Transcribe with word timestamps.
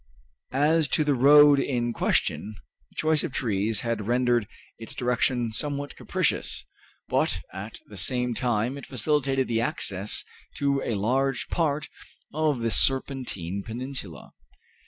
As 0.55 0.87
to 0.97 1.03
the 1.03 1.13
road 1.13 1.59
in 1.59 1.93
question, 1.93 2.55
the 2.89 2.95
choice 2.95 3.23
of 3.23 3.31
trees 3.31 3.81
had 3.81 4.07
rendered 4.07 4.47
its 4.79 4.95
direction 4.95 5.51
somewhat 5.51 5.95
capricious, 5.95 6.65
but 7.07 7.41
at 7.53 7.79
the 7.85 7.97
same 7.97 8.33
time 8.33 8.79
it 8.79 8.87
facilitated 8.87 9.47
the 9.47 9.61
access 9.61 10.25
to 10.55 10.81
a 10.81 10.95
large 10.95 11.49
part 11.49 11.87
of 12.33 12.61
the 12.61 12.71
Serpentine 12.71 13.61
Peninsula. 13.63 14.31